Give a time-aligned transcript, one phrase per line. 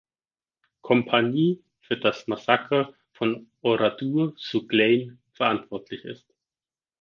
[0.81, 6.25] Kompanie für das Massaker von Oradour-sur-Glane verantwortlich ist.